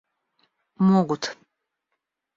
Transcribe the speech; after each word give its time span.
могут 0.87 1.23